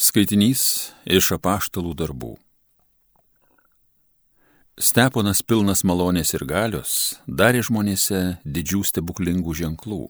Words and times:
Skaitinys 0.00 0.94
iš 1.04 1.26
apaštalų 1.36 1.90
darbų. 1.92 2.30
Steponas 4.80 5.42
pilnas 5.44 5.82
malonės 5.84 6.32
ir 6.38 6.46
galios 6.48 6.94
darė 7.28 7.60
žmonėse 7.68 8.38
didžių 8.40 8.80
stebuklingų 8.88 9.58
ženklų. 9.60 10.00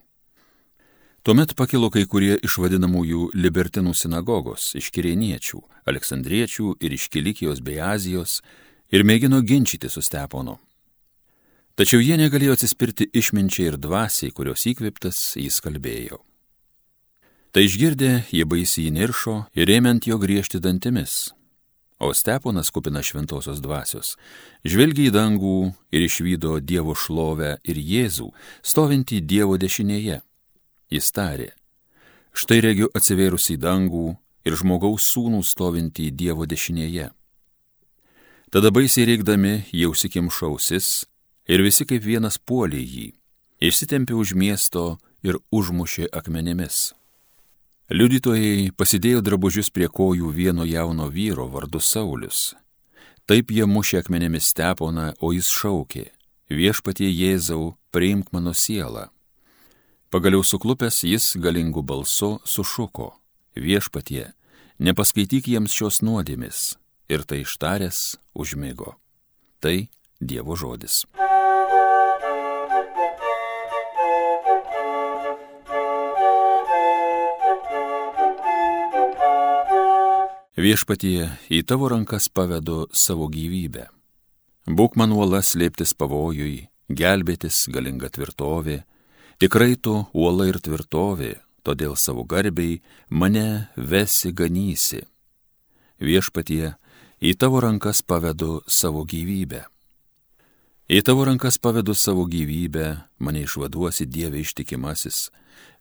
Tuomet 1.26 1.56
pakilo 1.58 1.90
kai 1.90 2.04
kurie 2.06 2.38
iš 2.38 2.60
vadinamųjų 2.62 3.32
libertinų 3.34 3.96
sinagogos, 3.98 4.70
iš 4.78 4.92
kirieniečių, 4.94 5.58
aleksandriečių 5.90 6.76
ir 6.78 6.94
iš 6.94 7.10
Kilikijos 7.10 7.58
bei 7.58 7.82
Azijos 7.82 8.38
ir 8.94 9.02
mėgino 9.02 9.42
ginčyti 9.42 9.90
su 9.90 10.06
Steponu. 10.06 10.60
Tačiau 11.74 11.98
jie 11.98 12.14
negalėjo 12.14 12.60
atsispirti 12.60 13.10
išminčiai 13.10 13.72
ir 13.72 13.82
dvasiai, 13.82 14.30
kurios 14.30 14.70
įkviptas 14.70 15.32
jis 15.34 15.58
kalbėjo. 15.58 16.22
Tai 17.50 17.64
išgirdę, 17.66 18.10
jie 18.30 18.44
baisiai 18.46 18.92
įniršo 18.92 19.32
ir 19.58 19.70
ėmint 19.74 20.06
jo 20.06 20.20
griežti 20.22 20.60
dantimis. 20.62 21.32
O 21.98 22.12
Steponas 22.14 22.70
kupina 22.70 23.02
šventosios 23.02 23.58
dvasios, 23.60 24.14
žvelgia 24.62 25.10
į 25.10 25.14
dangų 25.16 25.56
ir 25.90 26.04
išvydo 26.06 26.60
Dievo 26.62 26.94
šlovę 26.94 27.56
ir 27.66 27.76
Jėzų, 27.76 28.30
stovintį 28.62 29.18
Dievo 29.26 29.58
dešinėje. 29.60 30.20
Jis 30.94 31.10
tarė, 31.12 31.50
štai 32.32 32.60
regiu 32.64 32.88
atsivėrusi 32.94 33.58
į 33.58 33.60
dangų 33.66 34.06
ir 34.46 34.56
žmogaus 34.56 35.10
sūnų 35.10 35.42
stovintį 35.44 36.06
Dievo 36.14 36.46
dešinėje. 36.46 37.10
Tada 38.54 38.70
baisiai 38.70 39.10
reikdami 39.10 39.66
jie 39.74 39.90
užsikimšausis 39.90 40.88
ir 41.50 41.66
visi 41.66 41.84
kaip 41.84 42.06
vienas 42.06 42.38
puolė 42.38 42.78
jį, 42.78 43.10
išsitempė 43.58 44.14
už 44.14 44.32
miesto 44.38 44.86
ir 45.26 45.42
užmušė 45.50 46.08
akmenimis. 46.14 46.94
Liudytojai 47.90 48.70
pasidėjo 48.78 49.18
drabužius 49.26 49.66
prie 49.74 49.88
kojų 49.90 50.28
vieno 50.30 50.62
jauno 50.62 51.08
vyro 51.10 51.48
vardu 51.50 51.80
Saulis. 51.82 52.52
Taip 53.26 53.50
jie 53.50 53.64
mušė 53.66 54.04
akmenėmis 54.04 54.52
steponą, 54.52 55.08
o 55.18 55.32
jis 55.34 55.48
šaukė, 55.50 56.04
viešpatie 56.54 57.08
Jėzau, 57.10 57.74
priimk 57.90 58.30
mano 58.30 58.54
sielą. 58.54 59.08
Pagaliau 60.06 60.46
suklupęs 60.46 61.02
jis 61.02 61.32
galingų 61.34 61.82
balsu 61.82 62.36
sušuko, 62.46 63.08
viešpatie, 63.58 64.28
nepaskaityk 64.78 65.50
jiems 65.50 65.74
šios 65.74 65.98
nuodėmis, 66.06 66.76
ir 67.10 67.26
tai 67.26 67.42
ištaręs 67.42 68.20
užmygo. 68.38 68.94
Tai 69.58 69.90
Dievo 70.22 70.54
žodis. 70.54 71.02
Viešpatie, 80.60 81.30
į 81.48 81.62
tavo 81.64 81.88
rankas 81.88 82.26
pavedu 82.28 82.82
savo 82.92 83.30
gyvybę. 83.32 83.86
Būk 84.68 84.98
man 85.00 85.14
uola 85.16 85.40
slėptis 85.40 85.94
pavojui, 85.96 86.66
gelbėtis 86.92 87.62
galinga 87.72 88.10
tvirtovė. 88.12 88.82
Tikrai 89.40 89.78
tu 89.80 89.94
uola 90.12 90.50
ir 90.50 90.58
tvirtovė, 90.60 91.30
todėl 91.64 91.96
savo 91.96 92.26
garbiai 92.28 92.82
mane 93.08 93.70
vesi 93.76 94.34
ganysi. 94.36 95.00
Viešpatie, 95.96 96.74
į 97.24 97.32
tavo 97.40 97.64
rankas 97.64 98.04
pavedu 98.04 98.60
savo 98.68 99.06
gyvybę. 99.08 99.64
Į 100.90 101.04
tavo 101.06 101.22
rankas 101.22 101.54
pavedu 101.62 101.94
savo 101.94 102.24
gyvybę, 102.26 102.86
mane 103.22 103.44
išvaduosi 103.44 104.08
Dieve 104.10 104.40
ištikimasis, 104.42 105.28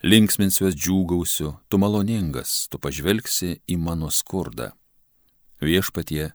linksminsiuos 0.05 0.75
džiūgausiu, 0.77 1.55
tu 1.65 1.79
maloningas, 1.81 2.67
tu 2.69 2.77
pažvelgsi 2.77 3.55
į 3.65 3.79
mano 3.81 4.11
skurdą. 4.13 4.67
Viešpatie, 5.65 6.27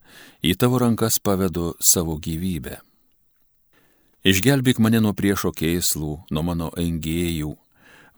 į 0.42 0.56
tavo 0.58 0.82
rankas 0.82 1.20
pavedu 1.22 1.76
savo 1.78 2.18
gyvybę. 2.18 2.80
Išgelbėk 4.26 4.82
mane 4.82 4.98
nuo 5.06 5.14
priešo 5.14 5.54
keislų, 5.54 6.18
nuo 6.34 6.42
mano 6.42 6.72
engėjų, 6.74 7.54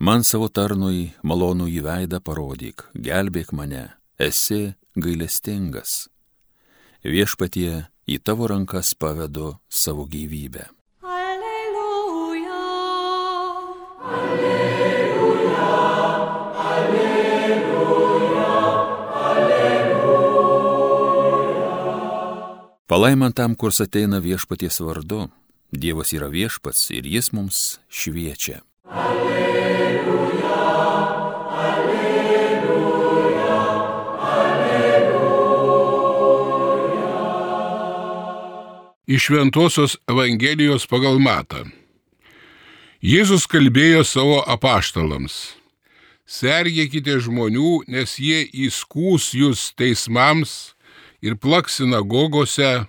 man 0.01 0.25
savo 0.25 0.49
tarnui 0.49 1.11
malonų 1.21 1.69
įveidą 1.77 2.17
parodyk, 2.17 2.87
gelbėk 2.97 3.53
mane, 3.53 3.91
esi 4.17 4.73
gailestingas. 4.97 6.07
Viešpatie, 7.05 7.87
į 8.07 8.17
tavo 8.23 8.47
rankas 8.49 8.93
pavedu 8.97 9.57
savo 9.69 10.07
gyvybę. 10.09 10.67
Palaimantam, 22.87 23.53
kurs 23.59 23.81
ateina 23.83 24.21
viešpaties 24.23 24.79
vardu, 24.79 25.27
Dievas 25.71 26.13
yra 26.15 26.29
viešpats 26.31 26.87
ir 26.95 27.07
jis 27.11 27.33
mums 27.35 27.79
šviečia. 27.91 28.61
Iš 39.17 39.29
Ventosios 39.29 39.97
Evangelijos 40.07 40.83
pagal 40.85 41.15
Matą. 41.17 41.63
Jėzus 43.01 43.47
kalbėjo 43.49 44.03
savo 44.05 44.35
apaštalams. 44.53 45.37
Sergėkite 46.29 47.15
žmonių, 47.25 47.71
nes 47.89 48.13
jie 48.21 48.43
įskūs 48.67 49.31
jūs 49.39 49.63
teismams 49.79 50.51
ir 51.25 51.33
plaks 51.41 51.79
sinagogose, 51.79 52.83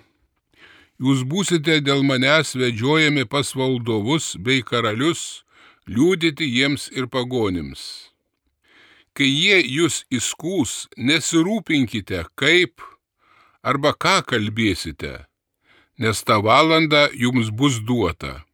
jūs 1.01 1.23
būsite 1.31 1.79
dėl 1.87 2.05
manęs 2.11 2.53
vedžiojami 2.61 3.25
pas 3.25 3.55
valdovus 3.57 4.35
bei 4.37 4.61
karalius, 4.61 5.47
liūdėti 5.89 6.51
jiems 6.59 6.91
ir 6.93 7.09
pagonims. 7.09 7.87
Kai 9.17 9.31
jie 9.31 9.63
jūs 9.79 10.03
įskūs, 10.13 10.91
nesirūpinkite, 10.99 12.27
kaip 12.37 12.85
arba 13.65 13.97
ką 13.97 14.19
kalbėsite, 14.29 15.28
nes 15.99 16.25
tą 16.25 16.41
valandą 16.47 17.09
jums 17.23 17.51
bus 17.51 17.81
duota, 17.83 18.45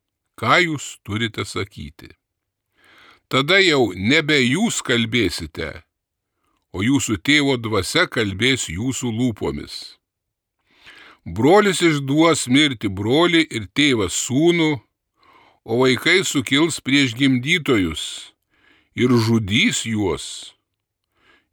ką 0.40 0.60
jūs 0.66 0.84
turite 1.04 1.44
sakyti. 1.44 2.10
Tada 3.28 3.58
jau 3.60 3.92
nebe 3.96 4.36
jūs 4.40 4.80
kalbėsite, 4.84 5.70
o 6.74 6.82
jūsų 6.84 7.20
tėvo 7.26 7.56
dvasia 7.60 8.06
kalbės 8.08 8.68
jūsų 8.68 9.12
lūpomis. 9.18 9.74
Brolis 11.24 11.80
išduos 11.80 12.48
mirti 12.52 12.88
brolį 12.88 13.46
ir 13.56 13.68
tėvas 13.72 14.16
sūnų, 14.26 14.72
o 15.64 15.78
vaikai 15.80 16.20
sukils 16.24 16.82
prieš 16.84 17.14
gimdytojus 17.16 18.02
ir 18.94 19.14
žudys 19.26 19.84
juos. 19.88 20.26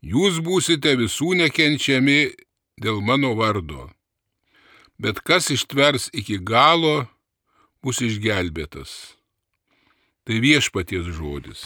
Jūs 0.01 0.41
būsite 0.43 0.97
visų 0.99 1.37
nekenčiami 1.39 2.19
dėl 2.81 2.99
mano 3.05 3.35
vardo. 3.37 3.87
Bet 5.01 5.17
kas 5.25 5.49
ištvers 5.49 6.11
iki 6.13 6.35
galo, 6.37 7.07
bus 7.81 8.03
išgelbėtas. 8.05 8.91
Tai 10.29 10.37
viešpaties 10.43 11.07
žodis. 11.17 11.63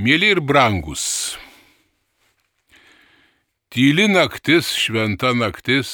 Mėly 0.00 0.30
ir 0.36 0.40
brangus, 0.46 1.34
tyli 3.74 4.06
naktis, 4.06 4.70
šventa 4.78 5.34
naktis 5.34 5.90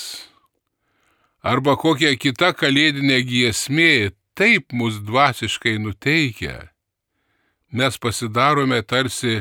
arba 1.41 1.79
kokia 1.81 2.13
kita 2.21 2.53
kalėdinė 2.53 3.23
giesmė 3.25 3.91
taip 4.37 4.73
mus 4.73 5.01
dvasiškai 5.01 5.79
nuteikia, 5.81 6.69
mes 7.73 7.97
pasidarome 7.99 8.83
tarsi 8.85 9.41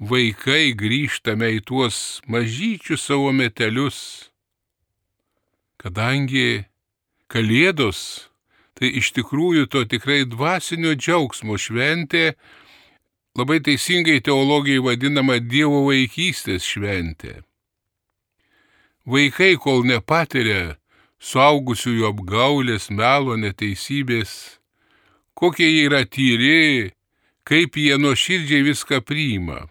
vaikai 0.00 0.72
grįžtame 0.72 1.52
į 1.58 1.60
tuos 1.68 2.20
mažyčius 2.24 3.04
savo 3.04 3.34
metelius, 3.36 4.00
kadangi 5.80 6.64
kalėdos 7.28 8.30
tai 8.80 8.88
iš 8.96 9.12
tikrųjų 9.12 9.68
to 9.68 9.84
tikrai 9.84 10.24
dvasinio 10.24 10.96
džiaugsmo 10.96 11.60
šventė, 11.60 12.32
labai 13.36 13.60
teisingai 13.60 14.22
teologijai 14.24 14.80
vadinama 14.80 15.36
Dievo 15.44 15.84
vaikystės 15.90 16.64
šventė. 16.64 17.42
Vaikai, 19.04 19.58
kol 19.60 19.84
nepatiria 19.84 20.79
suaugusiųjų 21.20 22.08
apgaulės, 22.10 22.88
melo, 22.90 23.36
neteisybės, 23.36 24.32
kokie 25.36 25.68
jie 25.68 25.84
yra 25.88 26.04
tyri, 26.08 26.92
kaip 27.44 27.76
jie 27.76 27.98
nuoširdžiai 28.00 28.64
viską 28.66 29.02
priima. 29.04 29.66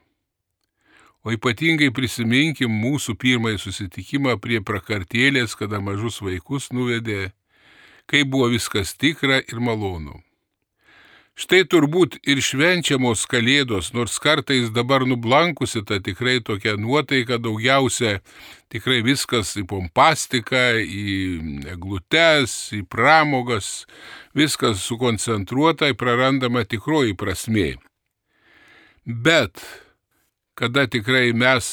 O 1.25 1.33
ypatingai 1.35 1.89
prisiminkim 1.91 2.71
mūsų 2.71 3.17
pirmąjį 3.19 3.59
susitikimą 3.65 4.37
prie 4.39 4.61
prakartėlės, 4.63 5.57
kada 5.59 5.81
mažus 5.83 6.21
vaikus 6.23 6.69
nuvedė 6.71 7.31
kaip 8.09 8.27
buvo 8.33 8.49
viskas 8.49 8.95
tikra 8.97 9.37
ir 9.45 9.59
malonu. 9.61 10.17
Štai 11.39 11.61
turbūt 11.71 12.17
ir 12.27 12.41
švenčiamos 12.43 13.21
kalėdos, 13.31 13.93
nors 13.95 14.17
kartais 14.19 14.73
dabar 14.75 15.05
nublankusi 15.07 15.85
ta 15.87 16.01
tikrai 16.03 16.41
tokia 16.43 16.73
nuotaika, 16.75 17.37
daugiausia 17.39 18.17
tikrai 18.67 18.97
viskas 19.07 19.53
į 19.55 19.63
pompastiką, 19.69 20.65
į 20.83 21.13
eglutes, 21.71 22.57
į 22.75 22.81
pramogas, 22.91 23.85
viskas 24.35 24.83
sukoncentruota, 24.83 25.93
prarandama 25.95 26.65
tikroji 26.67 27.15
prasmė. 27.15 27.69
Bet 29.07 29.63
kada 30.59 30.89
tikrai 30.91 31.31
mes, 31.31 31.71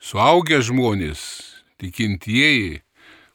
suaugę 0.00 0.62
žmonės, 0.64 1.20
tikintieji, 1.84 2.80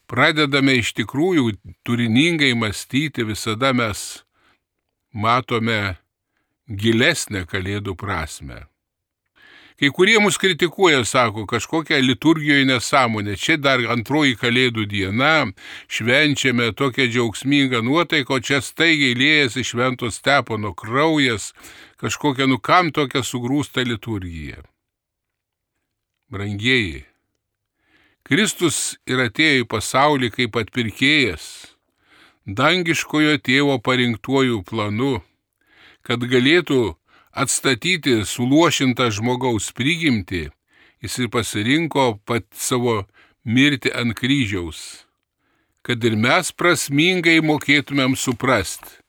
pradedame 0.10 0.80
iš 0.82 0.96
tikrųjų 0.98 1.52
turiningai 1.86 2.56
mąstyti, 2.58 3.30
visada 3.30 3.76
mes 3.78 4.23
matome 5.14 5.96
gilesnę 6.68 7.46
Kalėdų 7.50 7.96
prasme. 8.00 8.66
Kai 9.80 9.90
kurie 9.90 10.20
mus 10.22 10.38
kritikuoja, 10.38 11.02
sako, 11.06 11.48
kažkokia 11.50 11.98
liturgijoje 12.00 12.66
nesąmonė. 12.70 13.34
Čia 13.36 13.58
dar 13.58 13.82
antroji 13.92 14.38
Kalėdų 14.38 14.86
diena, 14.90 15.50
švenčiame 15.90 16.70
tokią 16.78 17.08
džiaugsmingą 17.10 17.82
nuotaiką, 17.84 18.38
o 18.38 18.44
čia 18.44 18.62
staigiai 18.62 19.18
lėjasi 19.18 19.66
šventos 19.66 20.22
stepono 20.22 20.76
kraujas, 20.78 21.52
kažkokia 21.98 22.48
nukam 22.48 22.94
tokia 22.94 23.26
sugrūsta 23.26 23.84
liturgija. 23.84 24.62
Brangieji, 26.30 27.04
Kristus 28.24 28.96
ir 29.10 29.26
atėjo 29.26 29.66
į 29.66 29.70
pasaulį 29.70 30.32
kaip 30.38 30.56
atpirkėjas 30.62 31.73
dangiškojo 32.46 33.38
tėvo 33.40 33.78
parinktuoju 33.80 34.64
planu, 34.68 35.22
kad 36.04 36.20
galėtų 36.20 36.96
atstatyti 37.32 38.24
suluošintą 38.28 39.10
žmogaus 39.16 39.72
prigimtį, 39.72 40.50
jis 41.04 41.20
ir 41.20 41.30
pasirinko 41.32 42.20
pat 42.28 42.46
savo 42.52 43.04
mirti 43.44 43.92
ant 43.92 44.16
kryžiaus, 44.20 45.06
kad 45.84 46.04
ir 46.04 46.16
mes 46.20 46.52
prasmingai 46.52 47.40
mokėtumėm 47.44 48.16
suprast, 48.20 49.00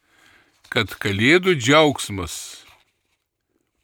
kad 0.70 0.94
kalėdų 1.02 1.58
džiaugsmas, 1.58 2.64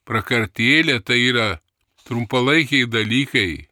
prakartėlė 0.06 1.00
tai 1.02 1.19
yra 1.31 1.49
trumpalaikiai 2.06 2.87
dalykai, 2.91 3.67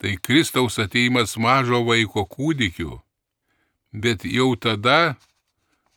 tai 0.00 0.16
Kristaus 0.20 0.78
ateimas 0.82 1.36
mažo 1.36 1.82
vaiko 1.88 2.24
kūdikiu 2.28 3.00
bet 3.92 4.24
jau 4.24 4.56
tada 4.56 5.16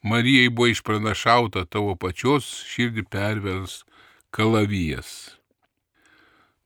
Marijai 0.06 0.51
buvo 0.53 0.69
išpranašauta 0.69 1.65
tavo 1.65 1.95
pačios 1.97 2.45
širdį 2.69 3.07
pervers 3.09 3.80
kalavijas. 4.30 5.09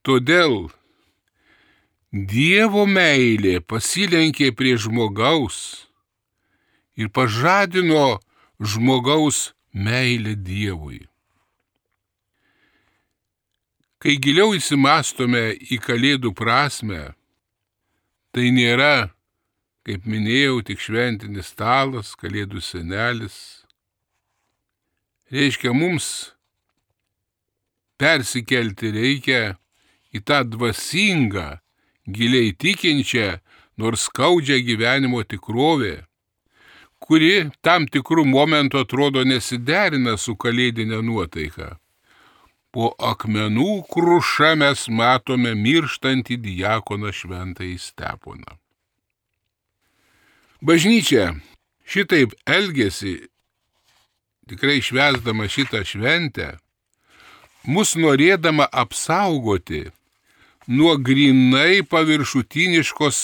Todėl 0.03 0.67
Dievo 2.11 2.83
meilė 2.89 3.59
pasilenkė 3.61 4.49
prie 4.57 4.73
žmogaus 4.81 5.59
ir 6.99 7.11
pažadino 7.15 8.17
žmogaus 8.59 9.53
meilę 9.71 10.33
Dievui. 10.35 11.05
Kai 13.99 14.15
giliau 14.19 14.55
įsimastome 14.57 15.51
į 15.69 15.79
kalėdų 15.83 16.33
prasme, 16.35 17.13
tai 18.35 18.51
nėra 18.55 19.11
Kaip 19.89 20.03
minėjau, 20.05 20.59
tik 20.61 20.83
šventinis 20.85 21.47
stalas, 21.49 22.11
kalėdų 22.13 22.59
senelis. 22.61 23.37
Reiškia, 25.33 25.71
mums 25.73 26.09
persikelti 27.97 28.91
reikia 28.93 29.39
į 30.13 30.21
tą 30.29 30.43
dvasingą, 30.45 31.47
giliai 32.05 32.53
tikinčią, 32.53 33.39
nors 33.81 34.05
skaudžią 34.11 34.59
gyvenimo 34.69 35.23
tikrovę, 35.25 35.95
kuri 37.01 37.49
tam 37.65 37.89
tikrų 37.89 38.29
momentų 38.29 38.85
atrodo 38.85 39.25
nesiderina 39.25 40.19
su 40.21 40.37
kalėdinė 40.37 41.01
nuotaika. 41.01 41.79
Po 42.69 42.93
akmenų 42.93 43.87
kruša 43.89 44.53
mes 44.53 44.85
matome 44.93 45.57
mirštantį 45.57 46.43
diakoną 46.45 47.09
šventąjį 47.09 47.77
steponą. 47.89 48.59
Bažnyčia 50.59 51.37
šitaip 51.87 52.33
elgesi, 52.43 53.13
tikrai 54.51 54.81
švesdama 54.83 55.47
šitą 55.47 55.85
šventę, 55.87 56.49
mus 57.63 57.93
norėdama 57.95 58.67
apsaugoti 58.67 59.85
nuo 60.67 60.97
grinai 60.99 61.79
paviršutiniškos 61.87 63.21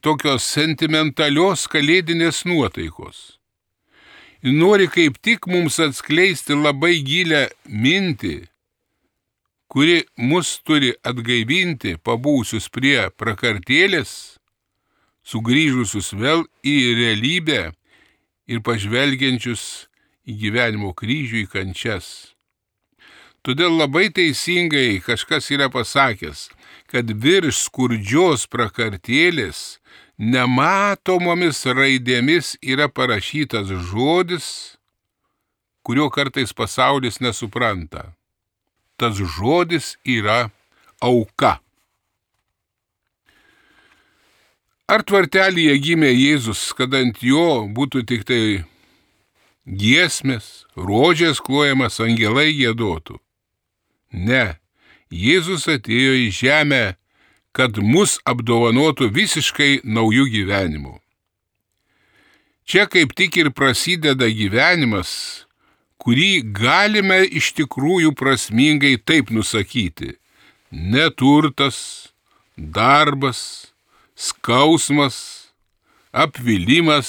tokios 0.00 0.48
sentimentalios 0.48 1.68
kalėdinės 1.68 2.46
nuotaikos. 2.48 3.36
Nori 4.42 4.88
kaip 4.88 5.20
tik 5.20 5.44
mums 5.52 5.76
atskleisti 5.76 6.56
labai 6.56 7.02
gilę 7.04 7.50
mintį, 7.68 8.36
kuri 9.68 10.06
mus 10.16 10.56
turi 10.64 10.96
atgaivinti, 11.04 11.98
pabūsius 12.00 12.72
prie 12.72 13.10
prakartėlės 13.12 14.40
sugrįžusius 15.26 16.12
vėl 16.18 16.44
į 16.66 16.76
realybę 16.98 17.62
ir 18.50 18.62
pažvelgiančius 18.66 19.86
į 20.26 20.38
gyvenimo 20.44 20.92
kryžių, 20.94 21.44
į 21.44 21.50
kančias. 21.50 22.32
Todėl 23.42 23.74
labai 23.74 24.06
teisingai 24.14 25.00
kažkas 25.02 25.50
yra 25.50 25.66
pasakęs, 25.72 26.46
kad 26.86 27.10
virš 27.10 27.64
skurdžios 27.66 28.46
prakartėlės 28.46 29.80
nematomomis 30.18 31.64
raidėmis 31.66 32.54
yra 32.62 32.86
parašytas 32.86 33.72
žodis, 33.90 34.46
kurio 35.82 36.06
kartais 36.14 36.54
pasaulis 36.54 37.18
nesupranta. 37.18 38.12
Tas 38.94 39.18
žodis 39.18 39.96
yra 40.06 40.52
auka. 41.02 41.61
Ar 44.92 45.00
tvartelėje 45.08 45.78
gimė 45.80 46.10
Jėzus, 46.12 46.66
kad 46.76 46.92
ant 46.92 47.22
jo 47.24 47.64
būtų 47.72 48.02
tik 48.10 48.26
tai 48.28 48.42
giesmės, 49.64 50.66
rožės 50.76 51.40
klojamas, 51.40 51.96
angelai 52.04 52.50
gėdotų? 52.58 53.16
Ne, 54.12 54.58
Jėzus 55.08 55.64
atėjo 55.72 56.18
į 56.26 56.28
žemę, 56.36 56.82
kad 57.56 57.80
mus 57.80 58.18
apdovanotų 58.28 59.08
visiškai 59.16 59.80
naujų 59.84 60.28
gyvenimų. 60.34 60.98
Čia 62.68 62.84
kaip 62.92 63.16
tik 63.16 63.40
ir 63.40 63.50
prasideda 63.56 64.28
gyvenimas, 64.28 65.46
kurį 65.96 66.42
galime 66.52 67.22
iš 67.24 67.54
tikrųjų 67.56 68.12
prasmingai 68.18 68.98
taip 69.00 69.32
nusakyti. 69.32 70.18
Neturtas, 70.68 72.12
darbas, 72.56 73.71
skausmas, 74.22 75.50
apvilimas, 76.12 77.08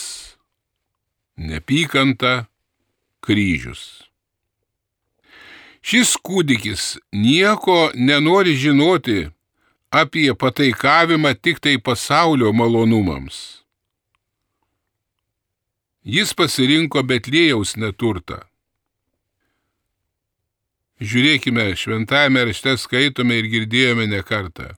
nepykanta, 1.37 2.47
kryžius. 3.21 3.83
Šis 5.83 6.15
kūdikis 6.25 6.97
nieko 7.13 7.91
nenori 7.93 8.55
žinoti 8.57 9.27
apie 9.93 10.31
pataikavimą 10.33 11.35
tik 11.37 11.61
tai 11.61 11.75
pasaulio 11.77 12.53
malonumams. 12.55 13.39
Jis 16.03 16.33
pasirinko 16.33 17.03
Betlėjaus 17.07 17.77
neturtą. 17.77 18.41
Žiūrėkime, 21.03 21.73
šventame 21.77 22.47
rašte 22.47 22.73
skaitome 22.79 23.37
ir 23.43 23.51
girdėjome 23.51 24.07
ne 24.09 24.23
kartą 24.25 24.73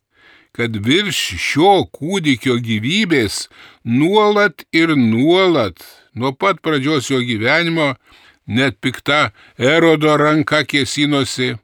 kad 0.56 0.78
virš 0.86 1.20
šio 1.42 1.84
kūdikio 1.92 2.56
gyvybės 2.64 3.46
nuolat 3.84 4.64
ir 4.72 4.96
nuolat, 4.96 5.84
nuo 6.16 6.32
pat 6.32 6.62
pradžios 6.64 7.12
jo 7.12 7.20
gyvenimo, 7.20 7.94
net 8.48 8.80
pikta 8.80 9.34
erodo 9.60 10.16
ranka 10.18 10.64
kėsinosi. 10.64 11.56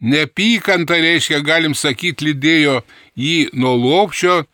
Nepykanta 0.00 0.96
reiškia, 1.02 1.42
galim 1.44 1.74
sakyti, 1.76 2.30
lydėjo 2.30 2.80
jį 3.18 3.50
nuo 3.58 3.74
lopšio 3.76 4.44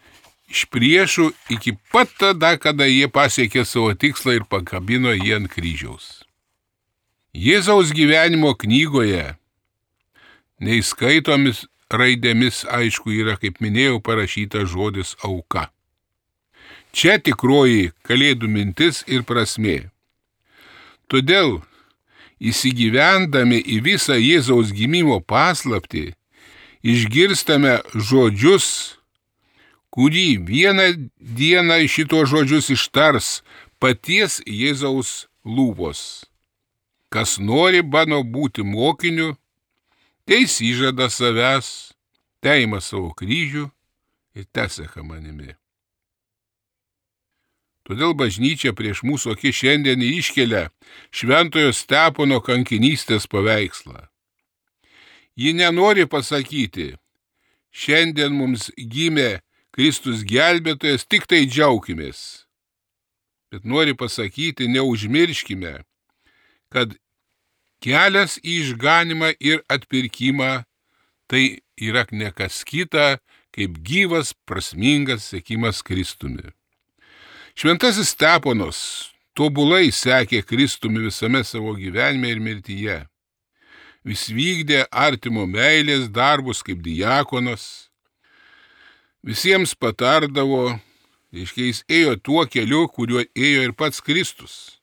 iš 0.50 0.64
priešų 0.72 1.30
iki 1.54 1.76
pat 1.92 2.10
tada, 2.18 2.56
kada 2.58 2.88
jie 2.88 3.06
pasiekė 3.12 3.66
savo 3.66 3.92
tikslą 3.94 4.40
ir 4.40 4.46
pakabino 4.50 5.12
jį 5.14 5.36
ant 5.40 5.52
kryžiaus. 5.52 6.24
Jėzaus 7.36 7.92
gyvenimo 7.92 8.54
knygoje 8.56 9.36
neįskaitomis 10.64 11.66
raidėmis, 11.92 12.64
aišku, 12.70 13.12
yra, 13.14 13.36
kaip 13.40 13.60
minėjau, 13.62 14.00
parašyta 14.02 14.64
žodis 14.66 15.14
auka. 15.24 15.68
Čia 16.96 17.18
tikroji 17.20 17.92
kalėdų 18.06 18.48
mintis 18.48 19.02
ir 19.06 19.26
prasme. 19.28 19.90
Todėl, 21.12 21.60
įsigyvendami 22.40 23.60
į 23.60 23.80
visą 23.84 24.16
Jėzaus 24.18 24.72
gimimo 24.74 25.20
paslapti, 25.20 26.14
išgirstame 26.82 27.78
žodžius, 27.94 28.96
kurį 29.92 30.28
vieną 30.48 30.88
dieną 31.20 31.78
šito 31.88 32.24
žodžius 32.28 32.72
ištars 32.74 33.28
paties 33.80 34.40
Jėzaus 34.44 35.26
lūpos. 35.44 36.26
Kas 37.12 37.38
nori 37.38 37.82
mano 37.86 38.22
būti 38.24 38.64
mokiniu, 38.66 39.36
teis 40.26 40.58
įžada 40.60 41.06
savęs, 41.12 41.94
teima 42.42 42.82
savo 42.82 43.12
kryžių 43.16 43.68
ir 44.36 44.48
teseka 44.52 45.04
manimi. 45.06 45.54
Todėl 47.86 48.16
bažnyčia 48.18 48.72
prieš 48.74 49.04
mūsų 49.06 49.36
akį 49.36 49.52
šiandien 49.54 50.02
iškelia 50.02 50.64
šventojo 51.14 51.70
stepono 51.70 52.40
kankinystės 52.42 53.28
paveikslą. 53.30 54.08
Ji 55.38 55.52
nenori 55.54 56.08
pasakyti, 56.10 56.96
šiandien 57.70 58.34
mums 58.34 58.72
gimė 58.74 59.44
Kristus 59.76 60.24
gelbėtojas, 60.26 61.04
tik 61.06 61.28
tai 61.30 61.44
džiaugimės. 61.46 62.48
Bet 63.52 63.68
nori 63.68 63.94
pasakyti, 63.94 64.66
neužmirškime, 64.72 65.74
kad 66.72 66.96
kelias 67.82 68.38
į 68.42 68.60
išganimą 68.62 69.34
ir 69.40 69.62
atpirkimą 69.72 70.64
tai 71.30 71.60
yra 71.76 72.06
ne 72.12 72.30
kas 72.32 72.62
kita, 72.64 73.18
kaip 73.54 73.80
gyvas, 73.84 74.32
prasmingas 74.46 75.30
sėkimas 75.32 75.82
Kristumi. 75.84 76.52
Šventasis 77.56 78.12
Steponas 78.12 78.78
tobulai 79.36 79.90
sekė 79.92 80.42
Kristumi 80.44 81.06
visame 81.06 81.42
savo 81.44 81.74
gyvenime 81.76 82.32
ir 82.32 82.40
mirtyje. 82.40 82.98
Vis 84.06 84.28
vykdė 84.30 84.84
artimo 84.92 85.46
meilės 85.50 86.10
darbus 86.12 86.62
kaip 86.62 86.82
diakonas. 86.84 87.88
Visiems 89.26 89.72
patardavo, 89.74 90.76
reiškia, 91.34 91.64
jis 91.66 91.80
ėjo 91.90 92.14
tuo 92.22 92.44
keliu, 92.46 92.84
kuriuo 92.86 93.24
ėjo 93.34 93.64
ir 93.66 93.72
pats 93.74 94.04
Kristus, 94.04 94.75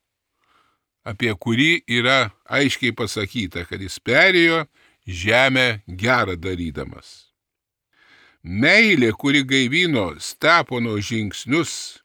apie 1.03 1.33
kurį 1.35 1.83
yra 1.99 2.31
aiškiai 2.47 2.95
pasakyta, 2.95 3.65
kad 3.67 3.81
jis 3.83 3.99
perėjo 3.99 4.63
žemę 5.07 5.83
gerą 5.87 6.37
darydamas. 6.39 7.33
Meilė, 8.43 9.13
kuri 9.15 9.43
gaivino 9.47 10.13
Stepono 10.19 10.97
žingsnius 10.99 12.03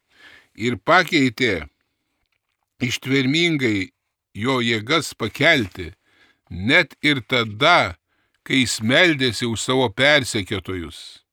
ir 0.54 0.78
pakeitė 0.78 1.66
ištvermingai 2.82 3.90
jo 4.38 4.58
jėgas 4.62 5.14
pakelti, 5.18 5.92
net 6.50 6.94
ir 7.02 7.22
tada, 7.26 7.98
kai 8.46 8.62
jis 8.62 8.78
meldėsi 8.80 9.48
už 9.50 9.60
savo 9.60 9.88
persekiotojus. 9.90 11.24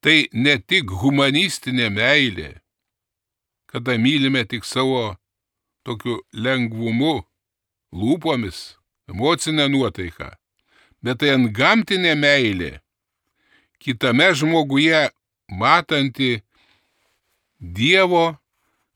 Tai 0.00 0.16
ne 0.32 0.56
tik 0.58 0.88
humanistinė 1.02 1.90
meilė, 1.92 2.54
kada 3.68 3.98
mylime 4.00 4.46
tik 4.48 4.64
savo 4.64 5.19
tokiu 5.86 6.20
lengvumu, 6.32 7.22
lūpomis, 7.92 8.76
emocinę 9.10 9.68
nuotaiką, 9.68 10.30
bet 11.02 11.20
tai 11.22 11.34
ant 11.36 11.50
gamtinė 11.56 12.14
meilė, 12.18 12.72
kitame 13.80 14.30
žmoguje 14.36 15.08
matanti 15.50 16.40
Dievo 17.60 18.38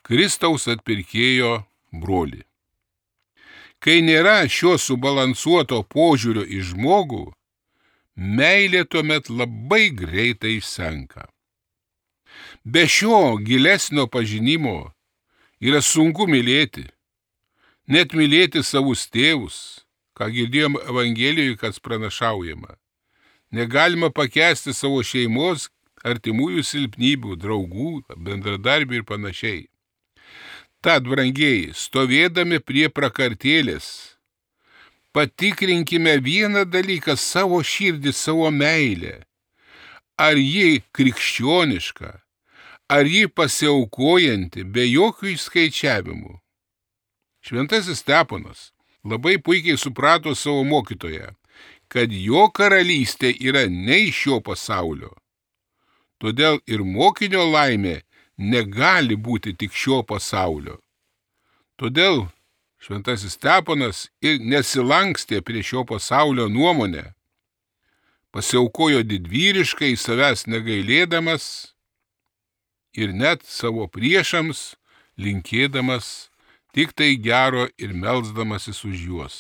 Kristaus 0.05 0.69
atpirkėjo 0.73 1.65
broli. 1.93 2.43
Kai 3.85 4.01
nėra 4.01 4.45
šio 4.49 4.79
subalansuoto 4.81 5.83
požiūrio 5.85 6.45
į 6.49 6.63
žmogų, 6.71 7.27
meilė 8.17 8.85
tuomet 8.89 9.29
labai 9.29 9.91
greitai 9.93 10.57
išsenka. 10.61 11.27
Be 12.65 12.87
šio 12.89 13.37
gilesnio 13.45 14.07
pažinimo 14.09 14.94
yra 15.65 15.81
sunku 15.81 16.27
mylėti, 16.29 16.85
net 17.89 18.13
mylėti 18.13 18.61
savus 18.65 19.07
tėvus, 19.09 19.85
ką 20.13 20.29
girdėjom 20.35 20.77
Evangelijoje, 20.85 21.57
kas 21.61 21.81
pranašaujama. 21.81 22.77
Negalima 23.55 24.11
pakesti 24.13 24.75
savo 24.77 25.01
šeimos 25.07 25.71
artimųjų 26.05 26.65
silpnybių, 26.69 27.37
draugų, 27.41 27.93
bendradarbių 28.13 29.01
ir 29.01 29.07
panašiai. 29.09 29.63
Tad, 30.85 31.07
brangiai, 31.09 31.71
stovėdami 31.73 32.59
prie 32.61 32.91
prakartėlės, 32.93 33.87
patikrinkime 35.17 36.19
vieną 36.21 36.67
dalyką- 36.69 37.17
savo 37.33 37.63
širdį, 37.63 38.13
savo 38.13 38.51
meilę. 38.51 39.23
Ar 40.19 40.37
ji 40.37 40.83
krikščioniška, 40.93 42.21
ar 42.89 43.07
ji 43.07 43.29
pasiaukojanti 43.29 44.65
be 44.65 44.85
jokių 44.89 45.35
išskaičiavimų. 45.35 46.39
Šventasis 47.45 48.01
Steponas 48.05 48.71
labai 49.05 49.37
puikiai 49.39 49.77
suprato 49.81 50.35
savo 50.35 50.65
mokytoją, 50.65 51.35
kad 51.89 52.13
jo 52.13 52.49
karalystė 52.49 53.35
yra 53.41 53.67
ne 53.69 54.07
iš 54.09 54.25
šio 54.25 54.41
pasaulio 54.41 55.13
Todėl 56.25 56.61
ir 56.65 56.81
mokinio 56.81 57.43
laimė 57.53 57.99
negali 58.39 59.17
būti 59.17 59.53
tik 59.61 59.75
šio 59.77 60.03
pasaulio. 60.09 60.79
Todėl 61.77 62.29
šventasis 62.81 63.35
Steponas 63.37 64.07
ir 64.25 64.39
nesilankstė 64.41 65.43
prie 65.45 65.61
šio 65.61 65.85
pasaulio 65.85 66.47
nuomonę, 66.49 67.11
pasiaukojo 68.33 69.03
didvyriškai 69.05 69.93
savęs 70.01 70.47
negailėdamas 70.49 71.74
ir 72.95 73.13
net 73.13 73.43
savo 73.47 73.87
priešams 73.91 74.75
linkėdamas 75.19 76.31
tik 76.75 76.95
tai 76.99 77.15
gero 77.19 77.69
ir 77.79 77.95
melzdamasis 77.95 78.85
už 78.87 78.97
juos. 79.09 79.37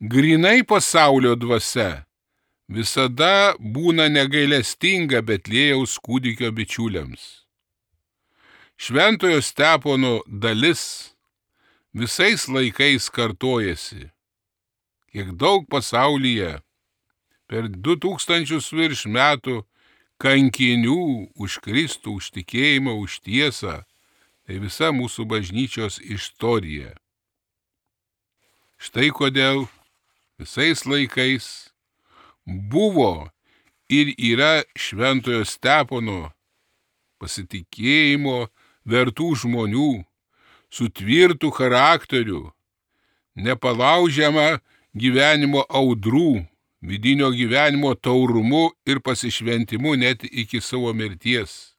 Grinai 0.00 0.62
pasaulio 0.62 1.34
dvasia 1.34 2.04
visada 2.68 3.56
būna 3.58 4.06
negailestinga 4.12 5.24
Betlėjaus 5.24 5.96
kūdikio 6.04 6.52
bičiuliams. 6.54 7.24
Šventojo 8.78 9.40
Stepono 9.42 10.20
dalis 10.28 11.16
visais 11.90 12.46
laikais 12.46 13.08
kartojasi. 13.10 14.06
Kiek 15.10 15.32
daug 15.40 15.64
pasaulyje 15.66 16.60
per 17.48 17.66
du 17.66 17.96
tūkstančius 17.96 18.68
virš 18.76 19.08
metų 19.10 19.64
kankinių 20.18 21.30
už 21.38 21.60
Kristų, 21.64 22.18
už 22.18 22.30
tikėjimą, 22.34 22.94
už 22.98 23.20
tiesą, 23.26 23.82
tai 24.46 24.58
visa 24.62 24.90
mūsų 24.94 25.26
bažnyčios 25.30 25.98
istorija. 26.02 26.94
Štai 28.78 29.10
kodėl 29.14 29.66
visais 30.38 30.84
laikais 30.86 31.70
buvo 32.46 33.30
ir 33.90 34.14
yra 34.14 34.62
šventojo 34.78 35.42
Stepono 35.46 36.30
pasitikėjimo 37.18 38.46
vertų 38.88 39.32
žmonių, 39.42 40.04
sutvirtų 40.70 41.50
charakterių, 41.58 42.42
nepalaužiama 43.34 44.60
gyvenimo 44.94 45.64
audrų, 45.68 46.46
vidinio 46.80 47.30
gyvenimo 47.30 47.94
taurumu 47.94 48.70
ir 48.86 49.00
pasišventimu 49.00 49.96
net 49.96 50.24
iki 50.24 50.60
savo 50.60 50.92
mirties. 50.94 51.74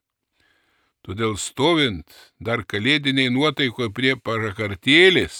Todėl 1.05 1.37
stovint 1.39 2.11
dar 2.39 2.65
kalėdiniai 2.67 3.31
nuotaikoje 3.31 3.89
prie 3.95 4.15
parakartėlės, 4.19 5.37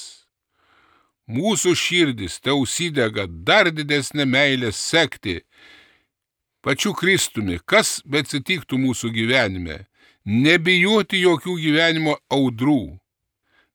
mūsų 1.28 1.76
širdis 1.76 2.40
te 2.40 2.56
užsidega 2.56 3.28
dar 3.28 3.70
didesnė 3.72 4.26
meilė 4.26 4.72
sekti 4.72 5.42
pačiu 6.64 6.96
Kristumi, 6.96 7.60
kas 7.66 8.00
bet 8.06 8.32
atsitiktų 8.32 8.80
mūsų 8.80 9.12
gyvenime, 9.14 9.84
nebijoti 10.24 11.20
jokių 11.26 11.60
gyvenimo 11.60 12.16
audrų, 12.32 12.96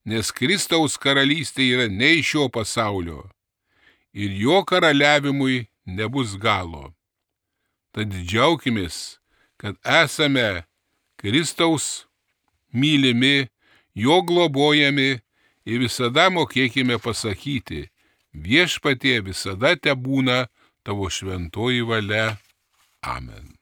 nes 0.09 0.33
Kristaus 0.33 0.97
karalystė 0.97 1.69
yra 1.77 1.87
ne 1.89 2.15
iš 2.17 2.33
šio 2.33 2.49
pasaulio 2.49 3.23
ir 4.15 4.31
jo 4.31 4.63
karaliavimui 4.63 5.65
nebus 5.85 6.35
galo. 6.41 6.93
Tad 7.95 8.11
džiaugimės, 8.11 9.17
kad 9.57 9.77
esame 9.87 10.65
Kristaus 11.15 12.05
mylimi, 12.75 13.47
jo 13.95 14.19
globojami 14.27 15.11
ir 15.65 15.83
visada 15.85 16.27
mokėkime 16.29 16.99
pasakyti, 16.99 17.85
viešpatie 18.35 19.21
visada 19.23 19.75
te 19.79 19.95
būna 19.95 20.45
tavo 20.83 21.07
šventoji 21.09 21.85
valia. 21.87 22.35
Amen. 23.01 23.55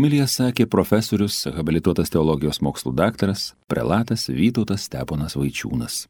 Homilija 0.00 0.24
sakė 0.32 0.64
profesorius, 0.64 1.42
habilituotas 1.52 2.08
teologijos 2.08 2.62
mokslų 2.64 2.94
daktaras, 2.96 3.50
prelatas 3.68 4.30
Vytautas 4.32 4.86
Steponas 4.88 5.36
Vaičiūnas. 5.36 6.06